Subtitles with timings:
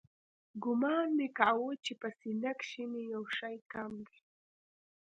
[0.63, 4.17] ګومان مې کاوه چې په سينه کښې مې يو شى کم دى.